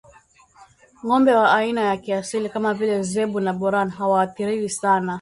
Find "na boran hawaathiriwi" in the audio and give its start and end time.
3.39-4.69